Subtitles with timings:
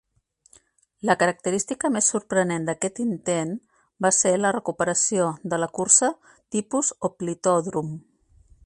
[1.09, 3.53] La característica més sorprenent d'aquest intent
[4.07, 6.13] va ser la recuperació de la cursa
[6.57, 7.95] tipus hoplitòdrom.